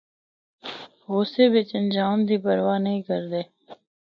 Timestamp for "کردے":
3.07-3.41